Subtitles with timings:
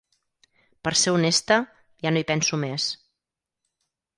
[0.87, 1.57] Per ser honesta,
[2.07, 2.89] ja no hi penso més.